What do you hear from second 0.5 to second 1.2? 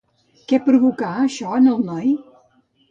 Què provocà